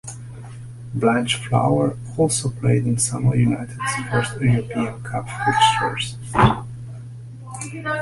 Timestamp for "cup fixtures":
5.03-6.15